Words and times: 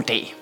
Goddag. 0.00 0.34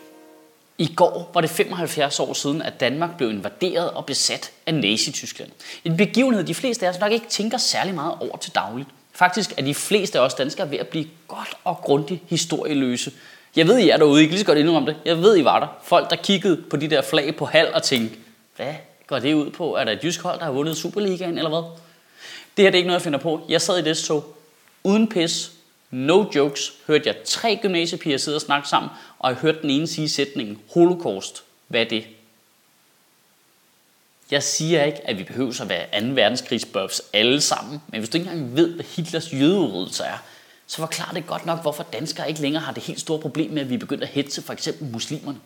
I 0.78 0.92
går 0.96 1.30
var 1.34 1.40
det 1.40 1.50
75 1.50 2.20
år 2.20 2.32
siden, 2.32 2.62
at 2.62 2.80
Danmark 2.80 3.16
blev 3.16 3.30
invaderet 3.30 3.90
og 3.90 4.06
besat 4.06 4.50
af 4.66 4.74
Nazi-Tyskland. 4.74 5.50
En 5.84 5.96
begivenhed, 5.96 6.44
de 6.44 6.54
fleste 6.54 6.86
af 6.86 6.90
os 6.90 7.00
nok 7.00 7.12
ikke 7.12 7.26
tænker 7.28 7.58
særlig 7.58 7.94
meget 7.94 8.14
over 8.20 8.36
til 8.36 8.54
dagligt. 8.54 8.88
Faktisk 9.12 9.52
er 9.56 9.62
de 9.62 9.74
fleste 9.74 10.18
af 10.18 10.22
os 10.22 10.34
danskere 10.34 10.70
ved 10.70 10.78
at 10.78 10.88
blive 10.88 11.06
godt 11.28 11.54
og 11.64 11.76
grundigt 11.76 12.22
historieløse. 12.28 13.12
Jeg 13.56 13.68
ved, 13.68 13.78
I 13.78 13.88
er 13.88 13.96
derude, 13.96 14.22
I 14.22 14.24
kan 14.24 14.30
lige 14.30 14.40
så 14.40 14.46
godt 14.46 14.58
indrømme 14.58 14.88
det. 14.88 14.96
Jeg 15.04 15.18
ved, 15.18 15.36
I 15.36 15.44
var 15.44 15.60
der. 15.60 15.66
Folk, 15.82 16.10
der 16.10 16.16
kiggede 16.16 16.62
på 16.70 16.76
de 16.76 16.90
der 16.90 17.02
flag 17.02 17.36
på 17.36 17.44
halv 17.44 17.68
og 17.74 17.82
tænkte, 17.82 18.16
hvad 18.56 18.74
går 19.06 19.18
det 19.18 19.34
ud 19.34 19.50
på? 19.50 19.76
Er 19.76 19.84
der 19.84 19.92
et 19.92 20.04
jysk 20.04 20.22
hold, 20.22 20.38
der 20.38 20.44
har 20.44 20.52
vundet 20.52 20.76
Superligaen, 20.76 21.38
eller 21.38 21.50
hvad? 21.50 21.62
Det 22.56 22.64
her 22.64 22.70
det 22.70 22.74
er 22.74 22.78
ikke 22.78 22.86
noget, 22.86 23.00
jeg 23.00 23.04
finder 23.04 23.18
på. 23.18 23.40
Jeg 23.48 23.62
sad 23.62 23.78
i 23.78 23.82
det 23.82 23.98
tog 23.98 24.36
uden 24.84 25.08
pis, 25.08 25.50
no 25.90 26.24
jokes, 26.34 26.72
hørte 26.86 27.02
jeg 27.06 27.16
tre 27.24 27.58
gymnasiepiger 27.62 28.18
sidde 28.18 28.36
og 28.36 28.40
snakke 28.40 28.68
sammen, 28.68 28.90
og 29.18 29.30
jeg 29.30 29.38
hørte 29.38 29.62
den 29.62 29.70
ene 29.70 29.86
sige 29.86 30.08
sætningen, 30.08 30.60
holocaust. 30.74 31.42
Hvad 31.68 31.80
er 31.80 31.88
det? 31.88 32.04
Jeg 34.30 34.42
siger 34.42 34.84
ikke, 34.84 35.08
at 35.08 35.18
vi 35.18 35.24
behøver 35.24 35.60
at 35.62 35.68
være 35.68 36.00
2. 36.00 36.06
verdenskrigsbuffs 36.06 37.02
alle 37.12 37.40
sammen, 37.40 37.82
men 37.88 38.00
hvis 38.00 38.10
du 38.10 38.18
ikke 38.18 38.30
engang 38.30 38.56
ved, 38.56 38.74
hvad 38.74 38.84
Hitlers 38.84 39.32
jødeudryddelse 39.32 40.04
er, 40.04 40.18
så 40.66 40.76
forklarer 40.76 41.12
det 41.12 41.26
godt 41.26 41.46
nok, 41.46 41.62
hvorfor 41.62 41.82
danskere 41.82 42.28
ikke 42.28 42.40
længere 42.40 42.62
har 42.62 42.72
det 42.72 42.82
helt 42.82 43.00
store 43.00 43.18
problem 43.18 43.50
med, 43.50 43.62
at 43.62 43.70
vi 43.70 43.74
er 43.74 43.78
begyndt 43.78 44.02
at 44.02 44.08
hætte 44.08 44.42
for 44.42 44.52
eksempel 44.52 44.88
muslimerne. 44.88 45.38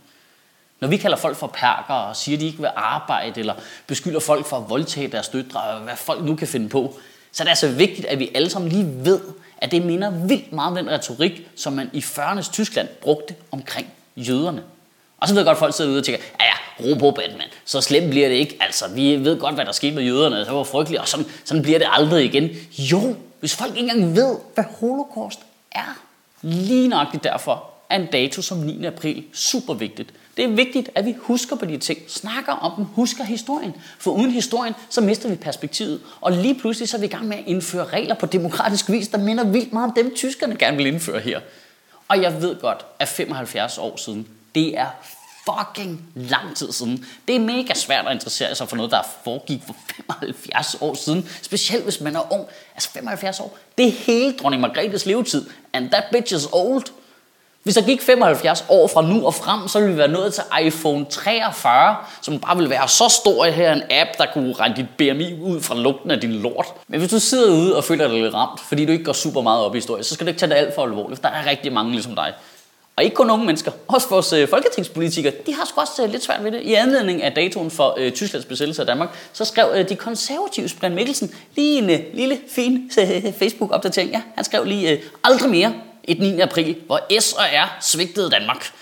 Når 0.81 0.89
vi 0.89 0.97
kalder 0.97 1.17
folk 1.17 1.37
for 1.37 1.47
perker 1.47 1.95
og 1.95 2.17
siger, 2.17 2.37
at 2.37 2.41
de 2.41 2.47
ikke 2.47 2.59
vil 2.59 2.71
arbejde, 2.77 3.41
eller 3.41 3.55
beskylder 3.87 4.21
folk 4.21 4.47
for 4.47 4.57
at 4.57 4.71
voldtage 4.71 5.09
deres 5.09 5.29
døtre, 5.29 5.63
og 5.63 5.81
hvad 5.81 5.97
folk 5.97 6.25
nu 6.25 6.37
kan 6.37 6.49
finde 6.49 6.69
på, 6.69 6.99
så 7.33 7.45
det 7.45 7.49
er 7.49 7.51
altså 7.51 7.69
vigtigt, 7.69 8.07
at 8.07 8.19
vi 8.19 8.31
alle 8.35 8.51
sammen 8.51 8.73
lige 8.73 9.05
ved, 9.05 9.21
at 9.59 9.71
det 9.71 9.85
minder 9.85 10.11
vildt 10.11 10.53
meget 10.53 10.69
om 10.71 10.77
den 10.77 10.91
retorik, 10.91 11.49
som 11.57 11.73
man 11.73 11.91
i 11.93 11.99
40'ernes 11.99 12.53
Tyskland 12.53 12.89
brugte 12.89 13.35
omkring 13.51 13.87
jøderne. 14.17 14.63
Og 15.19 15.29
så 15.29 15.35
ved 15.35 15.41
jeg 15.41 15.47
godt, 15.47 15.57
at 15.57 15.59
folk 15.59 15.77
sidder 15.77 15.91
ude 15.91 15.99
og 15.99 16.05
tænker, 16.05 16.23
ja 16.41 16.45
ja, 16.45 16.85
ro 16.85 16.99
på 16.99 17.11
Batman, 17.11 17.49
så 17.65 17.81
slemt 17.81 18.11
bliver 18.11 18.29
det 18.29 18.35
ikke. 18.35 18.57
Altså, 18.61 18.89
vi 18.89 19.17
ved 19.17 19.39
godt, 19.39 19.55
hvad 19.55 19.65
der 19.65 19.73
skete 19.73 19.95
med 19.95 20.03
jøderne, 20.03 20.37
det 20.37 20.53
var 20.53 20.63
frygteligt, 20.63 21.01
og 21.01 21.09
sådan, 21.09 21.27
sådan 21.45 21.63
bliver 21.63 21.79
det 21.79 21.89
aldrig 21.91 22.25
igen. 22.25 22.51
Jo, 22.79 23.17
hvis 23.41 23.57
folk 23.57 23.77
ikke 23.77 23.91
engang 23.91 24.17
ved, 24.17 24.37
hvad 24.55 24.65
holocaust 24.81 25.39
er. 25.73 25.99
Lige 26.43 26.89
nøjagtigt 26.89 27.25
derfor 27.25 27.71
er 27.91 27.97
en 27.97 28.07
dato 28.07 28.43
som 28.43 28.59
9. 28.59 28.85
april 28.85 29.25
super 29.33 29.75
vigtigt. 29.75 30.09
Det 30.37 30.45
er 30.45 30.49
vigtigt, 30.49 30.91
at 30.95 31.05
vi 31.05 31.15
husker 31.19 31.57
på 31.57 31.65
de 31.65 31.79
ting, 31.79 31.99
snakker 32.09 32.53
om 32.53 32.73
dem, 32.77 32.85
husker 32.85 33.25
historien. 33.25 33.75
For 33.99 34.11
uden 34.11 34.31
historien, 34.31 34.75
så 34.91 35.01
mister 35.01 35.29
vi 35.29 35.35
perspektivet. 35.35 36.01
Og 36.21 36.33
lige 36.33 36.55
pludselig 36.55 36.89
så 36.89 36.97
er 36.97 37.01
vi 37.01 37.07
i 37.07 37.11
gang 37.11 37.29
med 37.29 37.37
at 37.37 37.45
indføre 37.47 37.85
regler 37.85 38.15
på 38.15 38.27
demokratisk 38.27 38.91
vis, 38.91 39.09
der 39.09 39.19
minder 39.19 39.45
vildt 39.45 39.73
meget 39.73 39.89
om 39.89 39.95
dem, 39.95 40.15
tyskerne 40.15 40.57
gerne 40.57 40.77
vil 40.77 40.87
indføre 40.87 41.21
her. 41.21 41.41
Og 42.09 42.23
jeg 42.23 42.43
ved 42.43 42.61
godt, 42.61 42.87
at 42.99 43.09
75 43.09 43.79
år 43.79 43.97
siden, 43.97 44.29
det 44.55 44.79
er 44.79 44.87
fucking 45.45 46.05
lang 46.15 46.57
tid 46.57 46.73
siden. 46.73 47.07
Det 47.29 47.37
er 47.37 47.41
mega 47.41 47.75
svært 47.75 48.07
at 48.07 48.13
interessere 48.13 48.55
sig 48.55 48.69
for 48.69 48.77
noget, 48.77 48.91
der 48.93 49.03
foregik 49.25 49.63
for 49.67 49.77
75 49.97 50.77
år 50.81 50.95
siden. 50.95 51.29
Specielt 51.43 51.85
hvis 51.85 52.01
man 52.01 52.17
er 52.17 52.33
ung. 52.33 52.47
Altså 52.75 52.91
75 52.91 53.41
år. 53.41 53.59
Det 53.79 53.87
er 53.87 53.91
hele 53.91 54.33
dronning 54.33 54.61
Margrethes 54.61 55.07
levetid. 55.07 55.47
And 55.73 55.91
that 55.91 56.05
bitch 56.13 56.35
is 56.35 56.47
old. 56.53 56.85
Hvis 57.63 57.75
der 57.75 57.83
gik 57.83 58.03
75 58.03 58.65
år 58.69 58.87
fra 58.87 59.03
nu 59.03 59.27
og 59.27 59.35
frem, 59.35 59.69
så 59.69 59.79
ville 59.79 59.93
vi 59.93 59.99
være 59.99 60.09
nået 60.09 60.35
til 60.35 60.43
iPhone 60.63 61.05
43, 61.11 61.97
som 62.23 62.39
bare 62.39 62.57
ville 62.57 62.71
være 62.71 62.89
så 62.89 63.09
stor 63.09 63.45
her 63.45 63.73
en 63.73 63.83
app, 63.91 64.11
der 64.19 64.27
kunne 64.35 64.53
regne 64.53 64.75
dit 64.77 64.87
BMI 64.97 65.41
ud 65.41 65.61
fra 65.61 65.75
lugten 65.75 66.11
af 66.11 66.21
din 66.21 66.33
lort. 66.33 66.67
Men 66.89 67.01
hvis 67.01 67.11
du 67.11 67.19
sidder 67.19 67.53
ude 67.53 67.77
og 67.77 67.85
føler 67.85 68.09
dig 68.09 68.23
lidt 68.23 68.35
ramt, 68.35 68.61
fordi 68.61 68.85
du 68.85 68.93
ikke 68.93 69.05
går 69.05 69.13
super 69.13 69.41
meget 69.41 69.65
op 69.65 69.75
i 69.75 69.79
historie, 69.79 70.05
så 70.05 70.15
skal 70.15 70.27
du 70.27 70.29
ikke 70.29 70.39
tage 70.39 70.51
det 70.51 70.57
alt 70.57 70.75
for 70.75 70.83
alvorligt, 70.83 71.21
for 71.21 71.29
der 71.29 71.35
er 71.35 71.51
rigtig 71.51 71.73
mange 71.73 71.93
ligesom 71.93 72.15
dig. 72.15 72.33
Og 72.97 73.05
ikke 73.05 73.17
kun 73.17 73.31
unge 73.31 73.47
mennesker, 73.47 73.73
også 73.89 74.09
vores 74.09 74.33
øh, 74.33 74.49
folketingspolitikere, 74.49 75.33
de 75.47 75.55
har 75.55 75.65
sgu 75.67 75.81
også 75.81 76.03
øh, 76.03 76.11
lidt 76.11 76.23
svært 76.23 76.45
ved 76.45 76.53
det. 76.53 76.61
I 76.63 76.75
anledning 76.75 77.23
af 77.23 77.33
datoen 77.33 77.71
for 77.71 77.95
øh, 77.99 78.13
Tysklands 78.13 78.47
besættelse 78.47 78.83
af 78.83 78.87
Danmark, 78.87 79.09
så 79.33 79.45
skrev 79.45 79.69
øh, 79.75 79.89
de 79.89 79.97
konservative 79.97 80.69
Brian 80.81 80.95
Mikkelsen 80.95 81.35
lige 81.57 81.79
en 81.79 81.91
øh, 81.91 82.01
lille, 82.15 82.39
fin 82.51 82.91
øh, 82.99 83.33
Facebook-opdatering. 83.41 84.11
Ja, 84.11 84.23
han 84.35 84.45
skrev 84.45 84.65
lige, 84.65 84.91
øh, 84.91 84.99
aldrig 85.25 85.51
mere 85.51 85.73
et 86.05 86.19
9. 86.19 86.41
april, 86.41 86.77
hvor 86.87 87.21
S 87.21 87.33
og 87.33 87.45
R 87.45 87.77
svigtede 87.81 88.31
Danmark. 88.31 88.73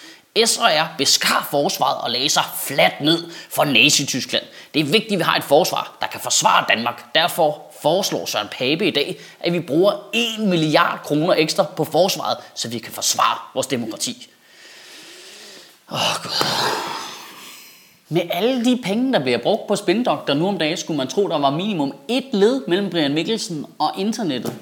S 0.47 0.57
og 0.57 0.71
R 0.71 0.95
beskar 0.99 1.49
forsvaret 1.51 2.01
og 2.01 2.11
lagde 2.11 2.29
sig 2.29 2.43
fladt 2.65 3.01
ned 3.01 3.31
for 3.51 3.65
Nazi-Tyskland. 3.65 4.45
Det 4.75 4.81
er 4.81 4.85
vigtigt, 4.85 5.13
at 5.13 5.19
vi 5.19 5.23
har 5.23 5.37
et 5.37 5.45
forsvar, 5.45 5.97
der 6.01 6.07
kan 6.07 6.21
forsvare 6.21 6.65
Danmark. 6.69 7.15
Derfor 7.15 7.63
foreslår 7.83 8.27
Søren 8.27 8.49
Pape 8.49 8.87
i 8.87 8.91
dag, 8.91 9.21
at 9.41 9.53
vi 9.53 9.61
bruger 9.61 9.93
1 10.13 10.39
milliard 10.39 11.01
kroner 11.05 11.35
ekstra 11.35 11.65
på 11.77 11.85
forsvaret, 11.85 12.37
så 12.55 12.69
vi 12.69 12.79
kan 12.79 12.93
forsvare 12.93 13.39
vores 13.55 13.67
demokrati. 13.67 14.29
Åh, 15.93 15.99
oh, 15.99 16.23
Gud. 16.23 16.47
Med 18.09 18.23
alle 18.31 18.65
de 18.65 18.81
penge, 18.85 19.13
der 19.13 19.19
bliver 19.19 19.39
brugt 19.39 19.67
på 19.69 19.77
spindokter 19.77 20.35
nu 20.35 20.49
om 20.49 20.59
dagen, 20.59 20.77
skulle 20.77 20.97
man 20.97 21.09
tro, 21.09 21.29
der 21.29 21.39
var 21.39 21.51
minimum 21.51 21.95
et 22.09 22.25
led 22.33 22.63
mellem 22.69 22.91
Brian 22.91 23.15
Mikkelsen 23.15 23.67
og 23.79 23.93
internettet. 23.99 24.55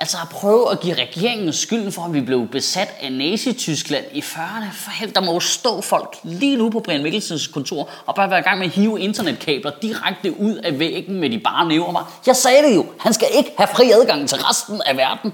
Altså 0.00 0.18
at 0.22 0.28
prøve 0.28 0.72
at 0.72 0.80
give 0.80 0.94
regeringen 0.94 1.52
skylden 1.52 1.92
for, 1.92 2.02
at 2.02 2.12
vi 2.12 2.20
blev 2.20 2.48
besat 2.48 2.88
af 3.00 3.12
Nazi-Tyskland 3.12 4.04
i 4.12 4.20
40'erne. 4.20 4.72
For 4.72 4.90
helvede, 4.90 5.14
der 5.14 5.26
må 5.26 5.32
jo 5.32 5.40
stå 5.40 5.80
folk 5.80 6.16
lige 6.22 6.56
nu 6.56 6.70
på 6.70 6.80
Brian 6.80 7.02
Mikkelsens 7.02 7.46
kontor 7.46 7.88
og 8.06 8.14
bare 8.14 8.30
være 8.30 8.38
i 8.38 8.42
gang 8.42 8.58
med 8.58 8.66
at 8.66 8.72
hive 8.72 9.00
internetkabler 9.00 9.72
direkte 9.82 10.40
ud 10.40 10.54
af 10.54 10.78
væggen 10.78 11.20
med 11.20 11.30
de 11.30 11.38
bare 11.38 11.68
næver 11.68 11.90
mig. 11.92 12.02
Jeg 12.26 12.36
sagde 12.36 12.62
det 12.62 12.76
jo, 12.76 12.86
han 13.00 13.12
skal 13.12 13.28
ikke 13.38 13.52
have 13.58 13.68
fri 13.74 13.90
adgang 13.90 14.28
til 14.28 14.38
resten 14.38 14.82
af 14.86 14.96
verden. 14.96 15.32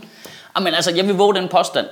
Ah, 0.54 0.62
men 0.62 0.74
altså, 0.74 0.90
jeg 0.94 1.06
vil 1.06 1.14
våge 1.14 1.34
den 1.34 1.48
påstand, 1.48 1.86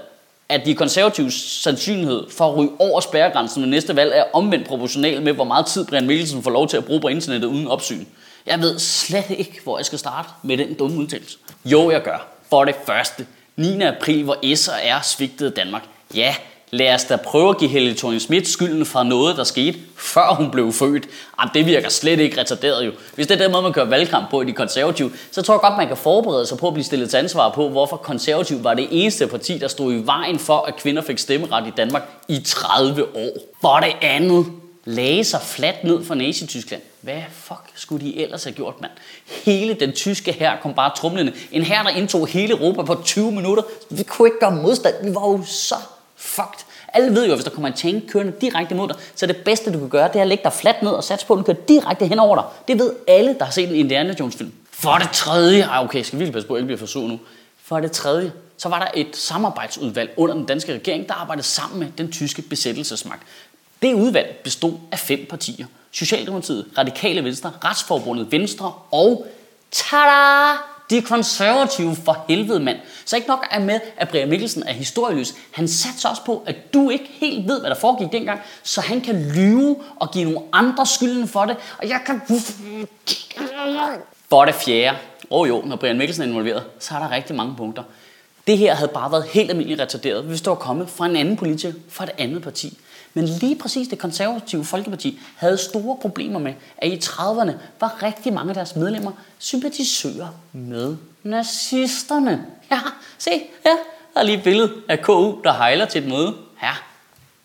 at 0.49 0.67
de 0.67 0.75
konservatives 0.75 1.35
sandsynlighed 1.35 2.31
for 2.31 2.49
at 2.51 2.57
ryge 2.57 2.71
over 2.79 3.01
spærregrænsen 3.01 3.63
ved 3.63 3.69
næste 3.69 3.97
valg 3.97 4.13
er 4.15 4.25
omvendt 4.33 4.69
proportional 4.69 5.23
med, 5.23 5.33
hvor 5.33 5.45
meget 5.45 5.67
tid 5.67 5.87
Brian 5.87 6.07
Mikkelsen 6.07 6.43
får 6.43 6.51
lov 6.51 6.69
til 6.69 6.77
at 6.77 6.85
bruge 6.85 7.01
på 7.01 7.09
internettet 7.09 7.49
uden 7.49 7.67
opsyn. 7.67 8.05
Jeg 8.47 8.61
ved 8.61 8.79
slet 8.79 9.31
ikke, 9.31 9.61
hvor 9.65 9.79
jeg 9.79 9.87
skal 9.87 9.99
starte 9.99 10.29
med 10.43 10.59
den 10.59 10.75
dumme 10.75 10.99
udtalelse. 10.99 11.39
Jo, 11.65 11.91
jeg 11.91 12.03
gør. 12.03 12.34
For 12.51 12.65
det 12.65 12.75
første, 12.87 13.27
9. 13.57 13.83
april, 13.83 14.25
hvor 14.25 14.55
S 14.55 14.69
og 14.69 14.75
R 14.75 15.03
svigtede 15.03 15.51
Danmark. 15.51 15.83
Ja, 16.15 16.35
lad 16.71 16.95
os 16.95 17.05
da 17.05 17.17
prøve 17.17 17.49
at 17.49 17.59
give 17.59 17.71
Helle 17.71 17.95
thorning 17.95 18.21
Schmidt 18.21 18.49
skylden 18.49 18.87
for 18.87 19.03
noget, 19.03 19.37
der 19.37 19.45
skete, 19.45 19.79
før 19.97 20.35
hun 20.35 20.51
blev 20.51 20.73
født. 20.73 21.09
Jamen, 21.41 21.51
det 21.55 21.67
virker 21.67 21.89
slet 21.89 22.21
ikke 22.21 22.41
retarderet 22.41 22.87
jo. 22.87 22.93
Hvis 23.15 23.27
det 23.27 23.35
er 23.35 23.45
den 23.45 23.53
måde, 23.53 23.63
man 23.63 23.73
kører 23.73 23.87
valgkamp 23.87 24.31
på 24.31 24.43
i 24.43 24.45
de 24.45 24.53
konservative, 24.53 25.11
så 25.31 25.43
tror 25.43 25.55
jeg 25.55 25.61
godt, 25.61 25.77
man 25.77 25.89
kan 25.89 25.97
forberede 25.97 26.47
sig 26.47 26.59
på 26.59 26.67
at 26.67 26.75
blive 26.75 26.85
stillet 26.85 27.11
til 27.11 27.17
ansvar 27.17 27.51
på, 27.51 27.69
hvorfor 27.69 27.97
konservativ 27.97 28.65
var 28.65 28.75
det 28.75 28.89
eneste 28.91 29.27
parti, 29.27 29.59
der 29.59 29.69
stod 29.69 29.95
i 29.95 30.03
vejen 30.07 30.39
for, 30.39 30.59
at 30.59 30.77
kvinder 30.77 31.03
fik 31.03 31.19
stemmeret 31.19 31.67
i 31.67 31.73
Danmark 31.77 32.03
i 32.29 32.41
30 32.47 33.17
år. 33.17 33.37
For 33.61 33.77
det 33.77 33.97
andet, 34.03 34.47
lagde 34.85 35.25
sig 35.25 35.41
fladt 35.43 35.85
ned 35.85 36.05
for 36.05 36.15
Nazi-Tyskland. 36.15 36.83
Hvad 37.01 37.23
fuck 37.33 37.73
skulle 37.75 38.07
de 38.07 38.23
ellers 38.23 38.45
have 38.45 38.55
gjort, 38.55 38.81
mand? 38.81 38.93
Hele 39.45 39.75
den 39.75 39.93
tyske 39.93 40.33
her 40.33 40.61
kom 40.63 40.75
bare 40.75 40.91
trumlende. 40.97 41.33
En 41.53 41.63
her, 41.63 41.83
der 41.83 41.91
indtog 41.91 42.27
hele 42.27 42.51
Europa 42.51 42.83
på 42.83 43.03
20 43.05 43.33
minutter. 43.33 43.63
Vi 43.91 44.03
kunne 44.03 44.29
ikke 44.29 44.41
gøre 44.41 44.51
modstand. 44.51 44.95
Vi 45.05 45.15
var 45.15 45.29
jo 45.29 45.45
så 45.47 45.75
fucked. 46.17 46.65
Alle 46.89 47.15
ved 47.15 47.27
jo, 47.27 47.33
at 47.33 47.39
hvis 47.39 47.45
der 47.45 47.51
kommer 47.51 47.69
en 47.69 47.75
tank 47.75 48.05
kørende 48.09 48.33
direkte 48.41 48.75
mod 48.75 48.89
dig, 48.89 48.97
så 49.15 49.27
det 49.27 49.37
bedste, 49.37 49.73
du 49.73 49.79
kan 49.79 49.89
gøre, 49.89 50.09
det 50.09 50.17
er 50.17 50.23
at 50.23 50.29
lægge 50.29 50.45
dig 50.45 50.53
fladt 50.53 50.83
ned 50.83 50.91
og 50.91 51.05
satse 51.05 51.27
på, 51.27 51.33
at 51.33 51.37
den 51.37 51.45
kører 51.45 51.67
direkte 51.69 52.07
hen 52.07 52.19
over 52.19 52.37
dig. 52.37 52.45
Det 52.69 52.79
ved 52.79 52.93
alle, 53.09 53.37
der 53.39 53.45
har 53.45 53.53
set 53.53 53.69
en 53.69 53.75
Indiana 53.75 54.15
Jones 54.21 54.37
film. 54.37 54.53
For 54.71 54.99
det 54.99 55.11
tredje, 55.13 55.65
ah, 55.71 55.85
okay, 55.85 56.03
skal 56.03 56.19
vi 56.19 56.25
virkelig 56.25 56.33
passe 56.33 56.49
på, 56.49 56.55
at 56.55 56.59
jeg 56.59 56.63
ikke 56.63 56.67
bliver 56.67 56.79
for 56.79 56.87
sur 56.87 57.09
nu. 57.09 57.21
For 57.63 57.81
det 57.81 57.93
tredje, 57.93 58.33
så 58.57 58.69
var 58.69 58.79
der 58.79 58.87
et 58.95 59.17
samarbejdsudvalg 59.17 60.15
under 60.17 60.35
den 60.35 60.45
danske 60.45 60.75
regering, 60.75 61.09
der 61.09 61.15
arbejdede 61.15 61.47
sammen 61.47 61.81
med 61.81 61.89
den 61.99 62.13
tyske 62.13 62.43
besættelsesmagt. 62.43 63.23
Det 63.85 63.95
udvalg 63.95 64.41
bestod 64.45 64.73
af 64.93 64.99
fem 64.99 65.27
partier. 65.31 65.67
Socialdemokratiet, 65.91 66.67
Radikale 66.79 67.25
Venstre, 67.25 67.53
Retsforbundet 67.65 68.33
Venstre 68.33 68.73
og 68.91 69.27
tada! 69.71 70.53
De 70.91 71.03
konservative 71.03 71.97
for 72.05 72.25
helvede 72.29 72.61
mand. 72.61 72.77
Så 73.05 73.17
ikke 73.17 73.29
nok 73.29 73.47
er 73.51 73.61
med, 73.61 73.81
at 73.97 74.09
Brian 74.09 74.29
Mikkelsen 74.29 74.63
er 74.63 74.73
historieløs. 74.73 75.35
Han 75.51 75.69
satser 75.69 76.09
også 76.09 76.25
på, 76.25 76.43
at 76.47 76.75
du 76.75 76.91
ikke 76.91 77.05
helt 77.09 77.49
ved, 77.49 77.61
hvad 77.61 77.71
der 77.71 77.77
foregik 77.77 78.13
dengang, 78.13 78.41
så 78.63 78.81
han 78.81 79.01
kan 79.01 79.33
lyve 79.35 79.77
og 79.97 80.11
give 80.11 80.25
nogle 80.25 80.49
andre 80.53 80.87
skylden 80.87 81.29
for 81.29 81.45
det. 81.45 81.57
Og 81.79 81.89
jeg 81.89 82.01
kan... 82.07 82.21
For 84.29 84.45
det 84.45 84.55
fjerde. 84.55 84.99
Åh 85.31 85.41
oh 85.41 85.49
jo, 85.49 85.63
når 85.67 85.77
Brian 85.77 85.99
Mikkelsen 85.99 86.23
er 86.23 86.27
involveret, 86.27 86.65
så 86.79 86.95
er 86.95 86.99
der 86.99 87.11
rigtig 87.11 87.37
mange 87.37 87.55
punkter. 87.57 87.83
Det 88.47 88.59
her 88.59 88.75
havde 88.75 88.91
bare 88.95 89.13
været 89.13 89.25
helt 89.25 89.51
almindeligt 89.51 89.81
retarderet, 89.81 90.25
hvis 90.25 90.41
det 90.41 90.51
var 90.51 90.55
kommet 90.55 90.89
fra 90.89 91.07
en 91.07 91.17
anden 91.17 91.37
politiker, 91.37 91.75
fra 91.89 92.05
et 92.05 92.11
andet 92.19 92.43
parti. 92.43 92.79
Men 93.15 93.25
lige 93.25 93.57
præcis 93.57 93.89
det 93.89 93.99
konservative 93.99 94.65
Folkeparti 94.65 95.21
havde 95.37 95.59
store 95.59 95.97
problemer 96.01 96.39
med, 96.39 96.55
at 96.79 96.89
i 96.89 96.97
30'erne 96.97 97.53
var 97.81 98.03
rigtig 98.03 98.33
mange 98.33 98.51
af 98.51 98.55
deres 98.55 98.77
medlemmer 98.77 99.13
sympatisører 99.39 100.29
med 100.53 100.97
nazisterne. 101.23 102.47
Ja, 102.71 102.81
se, 103.19 103.31
ja, 103.67 103.71
der 104.15 104.21
er 104.21 104.23
lige 104.23 104.37
et 104.37 104.43
billede 104.43 104.73
af 104.89 105.03
KU, 105.03 105.43
der 105.45 105.53
hejler 105.53 105.87
til 105.87 106.03
et 106.03 106.09
møde. 106.09 106.35
Ja, 106.63 106.73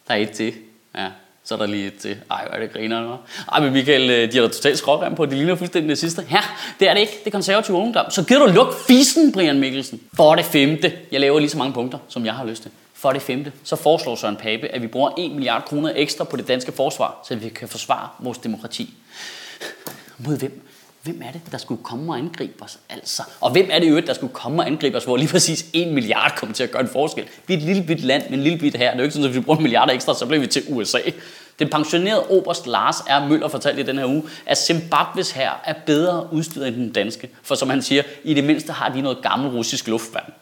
der 0.07 0.13
er 0.13 0.17
et 0.17 0.31
til. 0.31 0.53
Ja, 0.95 1.07
så 1.43 1.53
er 1.55 1.57
der 1.59 1.65
lige 1.65 1.87
et 1.87 1.97
til. 1.97 2.17
Ej, 2.31 2.45
hvor 2.45 2.55
er 2.55 2.59
det 2.59 2.73
griner 2.73 3.17
Ej, 3.51 3.59
men 3.59 3.73
Michael, 3.73 4.09
øh, 4.09 4.31
de 4.31 4.37
har 4.37 4.47
da 4.47 4.53
totalt 4.53 4.77
skrårem 4.77 5.15
på. 5.15 5.25
De 5.25 5.35
ligner 5.35 5.55
fuldstændig 5.55 5.87
nazister. 5.87 6.23
Ja, 6.31 6.41
det 6.79 6.89
er 6.89 6.93
det 6.93 7.01
ikke. 7.01 7.21
Det 7.23 7.31
konservative 7.31 7.77
ungdom. 7.77 8.11
Så 8.11 8.23
giver 8.23 8.39
du 8.39 8.51
luk 8.51 8.73
fisen, 8.87 9.31
Brian 9.31 9.59
Mikkelsen. 9.59 10.01
For 10.13 10.35
det 10.35 10.45
femte. 10.45 10.93
Jeg 11.11 11.19
laver 11.19 11.39
lige 11.39 11.49
så 11.49 11.57
mange 11.57 11.73
punkter, 11.73 11.97
som 12.07 12.25
jeg 12.25 12.33
har 12.33 12.45
lyst 12.45 12.61
til. 12.61 12.71
For 12.99 13.11
det 13.13 13.21
femte, 13.21 13.51
så 13.63 13.75
foreslår 13.75 14.15
Søren 14.15 14.35
Pape, 14.35 14.67
at 14.67 14.81
vi 14.81 14.87
bruger 14.87 15.11
1 15.17 15.31
milliard 15.31 15.65
kroner 15.65 15.91
ekstra 15.95 16.23
på 16.23 16.37
det 16.37 16.47
danske 16.47 16.71
forsvar, 16.71 17.19
så 17.27 17.35
vi 17.35 17.49
kan 17.49 17.67
forsvare 17.67 18.09
vores 18.19 18.37
demokrati. 18.37 18.93
Mod 20.17 20.37
hvem? 20.37 20.61
Hvem 21.03 21.21
er 21.25 21.31
det, 21.31 21.41
der 21.51 21.57
skulle 21.57 21.83
komme 21.83 22.13
og 22.13 22.17
angribe 22.17 22.63
os? 22.63 22.79
Altså. 22.89 23.23
Og 23.41 23.51
hvem 23.51 23.67
er 23.71 23.79
det 23.79 23.87
øvrigt, 23.87 24.07
der 24.07 24.13
skulle 24.13 24.33
komme 24.33 24.61
og 24.61 24.67
angribe 24.67 24.97
os, 24.97 25.03
hvor 25.03 25.17
lige 25.17 25.27
præcis 25.27 25.65
1 25.73 25.93
milliard 25.93 26.35
kommer 26.37 26.53
til 26.53 26.63
at 26.63 26.71
gøre 26.71 26.81
en 26.81 26.87
forskel? 26.87 27.25
Vi 27.47 27.53
er 27.53 27.57
et 27.57 27.63
lille 27.63 27.83
bit 27.83 28.03
land 28.03 28.23
men 28.29 28.39
en 28.39 28.43
lille 28.43 28.59
bit 28.59 28.75
her. 28.75 28.91
Det 28.91 28.93
er 28.93 28.97
jo 28.97 29.03
ikke 29.03 29.13
sådan, 29.13 29.25
at 29.25 29.31
hvis 29.31 29.39
vi 29.39 29.45
bruger 29.45 29.57
en 29.57 29.63
milliard 29.63 29.89
ekstra, 29.91 30.13
så 30.15 30.25
bliver 30.25 30.41
vi 30.41 30.47
til 30.47 30.63
USA. 30.69 30.99
Den 31.59 31.69
pensionerede 31.69 32.27
oberst 32.29 32.67
Lars 32.67 32.95
R. 32.99 33.27
Møller 33.27 33.47
fortalte 33.47 33.81
i 33.81 33.85
den 33.85 33.97
her 33.97 34.05
uge, 34.05 34.23
at 34.45 34.57
Zimbabwes 34.57 35.31
her 35.31 35.51
er 35.65 35.73
bedre 35.85 36.33
udstyret 36.33 36.67
end 36.67 36.75
den 36.75 36.91
danske. 36.91 37.29
For 37.43 37.55
som 37.55 37.69
han 37.69 37.81
siger, 37.81 38.03
i 38.23 38.33
det 38.33 38.43
mindste 38.43 38.73
har 38.73 38.89
de 38.89 39.01
noget 39.01 39.21
gammel 39.21 39.49
russisk 39.49 39.87
luftværn. 39.87 40.33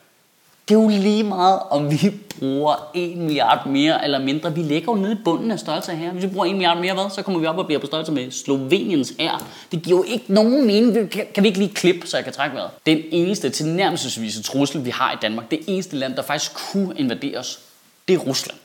Det 0.68 0.76
er 0.76 0.80
jo 0.80 0.88
lige 0.88 1.24
meget, 1.24 1.60
om 1.70 1.92
vi 1.92 2.12
bruger 2.40 2.92
1 2.94 3.18
milliard 3.18 3.68
mere 3.68 4.04
eller 4.04 4.20
mindre. 4.20 4.56
Vi 4.56 4.62
ligger 4.62 4.92
jo 4.92 5.02
nede 5.02 5.12
i 5.14 5.18
bunden 5.26 5.52
af 5.52 5.60
størrelse 5.60 5.92
her. 5.92 6.12
Hvis 6.12 6.24
vi 6.24 6.28
bruger 6.28 6.46
1 6.46 6.52
milliard 6.52 6.78
mere, 6.78 6.94
hvad, 6.94 7.10
så 7.10 7.22
kommer 7.22 7.40
vi 7.40 7.46
op 7.46 7.58
og 7.58 7.66
bliver 7.66 7.80
på 7.80 7.88
størrelse 7.88 8.12
med 8.12 8.32
Sloveniens 8.32 9.14
her. 9.20 9.48
Det 9.72 9.82
giver 9.82 9.98
jo 9.98 10.04
ikke 10.04 10.26
nogen 10.28 10.68
mening. 10.68 11.10
Kan, 11.10 11.26
kan 11.34 11.44
vi 11.44 11.48
ikke 11.48 11.60
lige 11.60 11.74
klippe, 11.74 12.08
så 12.08 12.18
jeg 12.18 12.24
kan 12.24 12.34
trække 12.34 12.56
vejret? 12.56 12.70
Den 12.86 13.02
eneste 13.12 13.50
tilnærmelsesvise 13.50 14.44
trussel, 14.44 14.86
vi 14.86 14.90
har 14.90 15.12
i 15.12 15.16
Danmark, 15.22 15.52
det 15.52 15.60
eneste 15.68 15.96
land, 15.96 16.16
der 16.16 16.22
faktisk 16.22 16.52
kunne 16.72 16.94
invadere 16.98 17.38
os, 17.38 17.60
det 18.08 18.14
er 18.14 18.18
Rusland. 18.18 18.58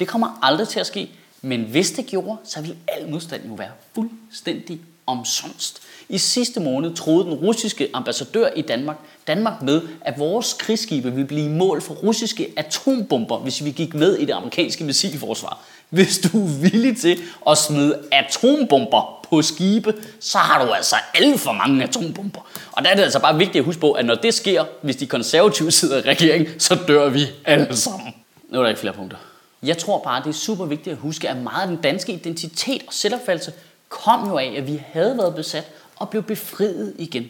Det 0.00 0.08
kommer 0.08 0.38
aldrig 0.42 0.68
til 0.68 0.80
at 0.80 0.86
ske, 0.86 1.10
men 1.42 1.60
hvis 1.60 1.90
det 1.90 2.06
gjorde, 2.06 2.36
så 2.44 2.60
ville 2.60 2.76
al 2.88 3.10
modstand 3.10 3.42
jo 3.48 3.54
være 3.54 3.70
fuldstændig 3.94 4.80
omsonst. 5.10 5.82
I 6.08 6.18
sidste 6.18 6.60
måned 6.60 6.94
troede 6.94 7.24
den 7.24 7.34
russiske 7.34 7.88
ambassadør 7.94 8.48
i 8.56 8.62
Danmark, 8.62 8.96
Danmark 9.26 9.62
med, 9.62 9.82
at 10.00 10.18
vores 10.18 10.52
krigsskibe 10.52 11.10
ville 11.10 11.26
blive 11.26 11.48
mål 11.48 11.82
for 11.82 11.94
russiske 11.94 12.52
atombomber, 12.56 13.38
hvis 13.38 13.64
vi 13.64 13.70
gik 13.70 13.94
med 13.94 14.16
i 14.16 14.24
det 14.24 14.32
amerikanske 14.32 14.84
missilforsvar. 14.84 15.60
Hvis 15.90 16.18
du 16.18 16.44
er 16.44 16.48
villig 16.48 16.96
til 16.96 17.18
at 17.48 17.58
smide 17.58 17.98
atombomber 18.12 19.26
på 19.30 19.42
skibe, 19.42 19.94
så 20.20 20.38
har 20.38 20.64
du 20.64 20.72
altså 20.72 20.96
alt 21.14 21.40
for 21.40 21.52
mange 21.52 21.84
atombomber. 21.84 22.40
Og 22.72 22.84
der 22.84 22.90
er 22.90 22.94
det 22.94 23.02
altså 23.02 23.18
bare 23.18 23.38
vigtigt 23.38 23.56
at 23.56 23.64
huske 23.64 23.80
på, 23.80 23.92
at 23.92 24.04
når 24.04 24.14
det 24.14 24.34
sker, 24.34 24.64
hvis 24.82 24.96
de 24.96 25.06
konservative 25.06 25.70
sidder 25.70 25.98
i 25.98 26.00
regering, 26.00 26.48
så 26.58 26.78
dør 26.88 27.08
vi 27.08 27.26
alle 27.44 27.76
sammen. 27.76 28.14
Nu 28.48 28.58
er 28.58 28.62
der 28.62 28.68
ikke 28.68 28.80
flere 28.80 28.94
punkter. 28.94 29.16
Jeg 29.62 29.78
tror 29.78 29.98
bare, 29.98 30.22
det 30.22 30.28
er 30.28 30.32
super 30.32 30.64
vigtigt 30.64 30.92
at 30.92 30.98
huske, 30.98 31.28
at 31.28 31.36
meget 31.36 31.62
af 31.62 31.68
den 31.68 31.76
danske 31.76 32.12
identitet 32.12 32.82
og 32.86 32.92
selvopfattelse 32.92 33.52
kom 33.90 34.28
jo 34.28 34.38
af, 34.38 34.54
at 34.56 34.66
vi 34.66 34.82
havde 34.92 35.18
været 35.18 35.34
besat 35.34 35.64
og 35.96 36.08
blev 36.08 36.22
befriet 36.22 36.94
igen. 36.98 37.24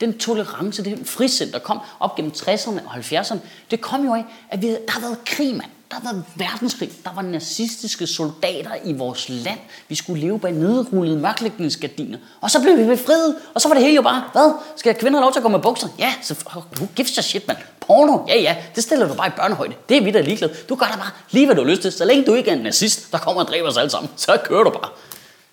Den 0.00 0.18
tolerance, 0.18 0.84
det 0.84 0.98
frisind, 1.08 1.52
der 1.52 1.58
kom 1.58 1.80
op 2.00 2.16
gennem 2.16 2.32
60'erne 2.36 2.80
og 2.86 2.94
70'erne, 2.94 3.38
det 3.70 3.80
kom 3.80 4.04
jo 4.04 4.14
af, 4.14 4.24
at 4.50 4.62
vi, 4.62 4.68
der 4.68 4.92
har 4.92 5.00
været 5.00 5.24
krig, 5.24 5.56
mand. 5.56 5.70
Der 5.90 5.96
har 6.00 6.12
været 6.12 6.24
verdenskrig. 6.36 6.90
Der 7.04 7.10
var 7.14 7.22
nazistiske 7.22 8.06
soldater 8.06 8.70
i 8.84 8.92
vores 8.92 9.28
land. 9.28 9.58
Vi 9.88 9.94
skulle 9.94 10.20
leve 10.20 10.38
bag 10.38 10.52
nedrullede 10.52 11.16
mørklægningsgardiner. 11.16 12.18
Og 12.40 12.50
så 12.50 12.60
blev 12.62 12.78
vi 12.78 12.84
befriet. 12.84 13.36
Og 13.54 13.60
så 13.60 13.68
var 13.68 13.74
det 13.74 13.84
hele 13.84 13.96
jo 13.96 14.02
bare, 14.02 14.24
hvad? 14.32 14.52
Skal 14.76 14.94
kvinder 14.94 15.18
have 15.18 15.24
lov 15.24 15.32
til 15.32 15.38
at 15.38 15.42
gå 15.42 15.48
med 15.48 15.58
bukser? 15.58 15.88
Ja, 15.98 16.14
så 16.22 16.34
who 16.76 16.86
gives 16.96 17.18
a 17.18 17.22
shit, 17.22 17.48
mand. 17.48 17.58
Porno? 17.80 18.18
Ja, 18.28 18.40
ja. 18.40 18.56
Det 18.74 18.82
stiller 18.82 19.08
du 19.08 19.14
bare 19.14 19.28
i 19.28 19.30
børnehøjde. 19.36 19.74
Det 19.88 19.96
er 19.96 20.04
vi 20.04 20.10
der 20.10 20.22
ligeglade. 20.22 20.54
Du 20.68 20.74
gør 20.74 20.86
da 20.86 20.96
bare 20.96 21.10
lige, 21.30 21.46
hvad 21.46 21.56
du 21.56 21.62
har 21.62 21.70
lyst 21.70 21.82
til. 21.82 21.92
Så 21.92 22.04
længe 22.04 22.24
du 22.24 22.34
ikke 22.34 22.50
er 22.50 22.54
en 22.54 22.62
nazist, 22.62 23.12
der 23.12 23.18
kommer 23.18 23.42
og 23.42 23.48
dræber 23.48 23.68
os 23.68 23.76
alle 23.76 23.90
sammen, 23.90 24.10
så 24.16 24.38
kører 24.44 24.64
du 24.64 24.70
bare. 24.70 24.88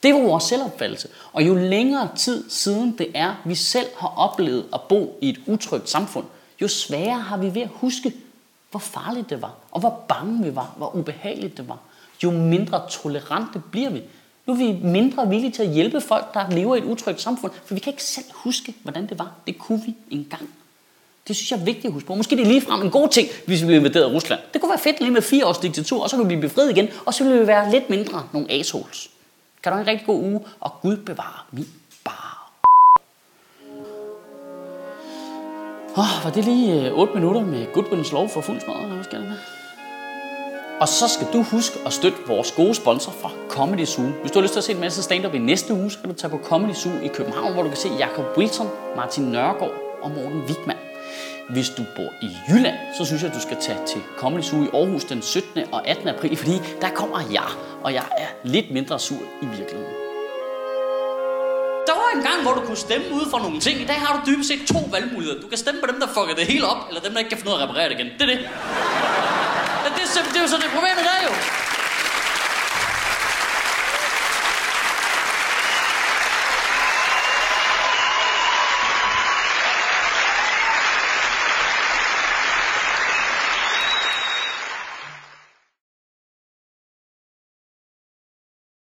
Det 0.03 0.13
var 0.13 0.19
vores 0.19 0.43
selvopfattelse. 0.43 1.07
Og 1.33 1.47
jo 1.47 1.55
længere 1.55 2.09
tid 2.15 2.49
siden 2.49 2.97
det 2.97 3.07
er, 3.15 3.35
vi 3.45 3.55
selv 3.55 3.87
har 3.97 4.13
oplevet 4.17 4.65
at 4.73 4.81
bo 4.81 5.17
i 5.21 5.29
et 5.29 5.39
utrygt 5.47 5.89
samfund, 5.89 6.25
jo 6.61 6.67
sværere 6.67 7.19
har 7.19 7.37
vi 7.37 7.55
ved 7.55 7.61
at 7.61 7.69
huske, 7.73 8.13
hvor 8.71 8.79
farligt 8.79 9.29
det 9.29 9.41
var, 9.41 9.53
og 9.71 9.79
hvor 9.79 10.03
bange 10.07 10.43
vi 10.43 10.55
var, 10.55 10.73
hvor 10.77 10.95
ubehageligt 10.95 11.57
det 11.57 11.69
var. 11.69 11.79
Jo 12.23 12.31
mindre 12.31 12.81
tolerante 12.89 13.61
bliver 13.71 13.89
vi. 13.89 14.01
Nu 14.45 14.53
er 14.53 14.57
vi 14.57 14.71
mindre 14.83 15.29
villige 15.29 15.51
til 15.51 15.63
at 15.63 15.69
hjælpe 15.69 16.01
folk, 16.01 16.33
der 16.33 16.49
lever 16.49 16.75
i 16.75 16.77
et 16.77 16.83
utrygt 16.83 17.21
samfund, 17.21 17.51
for 17.65 17.73
vi 17.73 17.79
kan 17.79 17.93
ikke 17.93 18.03
selv 18.03 18.25
huske, 18.33 18.75
hvordan 18.83 19.07
det 19.07 19.19
var. 19.19 19.31
Det 19.47 19.57
kunne 19.57 19.81
vi 19.85 19.95
engang. 20.09 20.49
Det 21.27 21.35
synes 21.35 21.51
jeg 21.51 21.59
er 21.59 21.63
vigtigt 21.63 21.85
at 21.85 21.91
huske 21.91 22.07
på. 22.07 22.15
Måske 22.15 22.35
det 22.35 22.41
er 22.41 22.47
ligefrem 22.47 22.81
en 22.81 22.91
god 22.91 23.09
ting, 23.09 23.27
hvis 23.45 23.61
vi 23.61 23.65
bliver 23.65 23.79
invaderet 23.79 24.03
af 24.03 24.11
Rusland. 24.13 24.39
Det 24.53 24.61
kunne 24.61 24.69
være 24.69 24.79
fedt 24.79 24.99
lige 24.99 25.11
med 25.11 25.21
fire 25.21 25.45
års 25.45 25.57
diktatur, 25.57 26.03
og 26.03 26.09
så 26.09 26.15
kunne 26.15 26.27
vi 26.27 26.35
blive 26.35 26.49
befriet 26.49 26.71
igen, 26.71 26.87
og 27.05 27.13
så 27.13 27.23
ville 27.23 27.39
vi 27.39 27.47
være 27.47 27.71
lidt 27.71 27.89
mindre 27.89 28.23
nogle 28.33 28.51
assholes. 28.51 29.10
Kan 29.63 29.71
du 29.71 29.75
have 29.75 29.81
en 29.81 29.87
rigtig 29.87 30.05
god 30.05 30.23
uge, 30.23 30.41
og 30.59 30.71
Gud 30.81 30.97
bevare 30.97 31.45
min 31.51 31.67
bar. 32.03 32.51
Oh, 35.95 36.23
var 36.23 36.31
det 36.35 36.45
lige 36.45 36.89
øh, 36.89 36.97
8 36.97 37.13
minutter 37.13 37.41
med 37.41 37.73
Goodwins 37.73 38.11
lov 38.11 38.29
for 38.29 38.41
fuld 38.41 38.59
smadret, 38.61 38.83
eller 38.83 39.03
skal 39.03 39.37
og 40.81 40.87
så 40.87 41.07
skal 41.07 41.27
du 41.33 41.43
huske 41.43 41.79
at 41.85 41.93
støtte 41.93 42.17
vores 42.27 42.51
gode 42.51 42.75
sponsor 42.75 43.11
fra 43.11 43.31
Comedy 43.49 43.85
Zoo. 43.85 44.05
Hvis 44.21 44.31
du 44.31 44.39
har 44.39 44.41
lyst 44.41 44.53
til 44.53 44.59
at 44.59 44.63
se 44.63 44.71
en 44.71 44.79
masse 44.79 45.03
stand-up 45.03 45.33
i 45.33 45.37
næste 45.37 45.73
uge, 45.73 45.91
så 45.91 45.99
kan 45.99 46.09
du 46.09 46.15
tage 46.15 46.31
på 46.31 46.39
Comedy 46.43 46.73
Zoo 46.73 46.91
i 47.03 47.07
København, 47.07 47.53
hvor 47.53 47.63
du 47.63 47.69
kan 47.69 47.77
se 47.77 47.89
Jacob 47.99 48.37
Wilson, 48.37 48.67
Martin 48.95 49.23
Nørgaard 49.23 49.71
og 50.01 50.11
Morten 50.11 50.41
Wigman. 50.47 50.80
Hvis 51.51 51.69
du 51.69 51.83
bor 51.95 52.13
i 52.21 52.29
Jylland, 52.49 52.77
så 52.97 53.05
synes 53.05 53.21
jeg, 53.21 53.29
at 53.29 53.35
du 53.35 53.41
skal 53.41 53.57
tage 53.61 53.79
til 53.87 54.01
Comedy 54.17 54.41
Zoo 54.41 54.63
i 54.63 54.69
Aarhus 54.73 55.03
den 55.03 55.21
17. 55.21 55.63
og 55.71 55.87
18. 55.87 56.07
april, 56.07 56.37
fordi 56.37 56.55
der 56.81 56.89
kommer 56.89 57.19
jeg, 57.31 57.49
og 57.83 57.93
jeg 57.93 58.03
er 58.17 58.27
lidt 58.43 58.71
mindre 58.71 58.99
sur 58.99 59.23
i 59.41 59.45
virkeligheden. 59.45 59.93
Der 61.87 61.95
var 62.01 62.09
en 62.15 62.23
gang, 62.29 62.41
hvor 62.41 62.53
du 62.53 62.61
kunne 62.67 62.77
stemme 62.87 63.05
ud 63.13 63.25
for 63.29 63.37
nogle 63.37 63.59
ting. 63.59 63.81
I 63.81 63.85
dag 63.85 63.95
har 63.95 64.11
du 64.15 64.31
dybest 64.31 64.47
set 64.49 64.61
to 64.73 64.79
valgmuligheder. 64.91 65.41
Du 65.41 65.47
kan 65.47 65.57
stemme 65.57 65.81
på 65.81 65.87
dem, 65.91 65.99
der 65.99 66.07
fucker 66.07 66.35
det 66.35 66.45
hele 66.45 66.65
op, 66.67 66.81
eller 66.89 67.01
dem, 67.01 67.11
der 67.11 67.19
ikke 67.19 67.29
kan 67.29 67.37
finde 67.37 67.51
ud 67.51 67.57
af 67.57 67.63
at 67.63 67.69
reparere 67.69 67.89
det 67.89 67.99
igen. 67.99 68.09
Det 68.19 68.21
er 68.21 68.31
det. 68.33 68.39
Det 69.83 70.01
er, 70.03 70.23
det 70.33 70.37
er 70.37 70.41
jo 70.41 70.47
så 70.47 70.57
det 70.63 70.69
i 71.03 71.05
dag, 71.11 71.21
jo. 71.29 71.60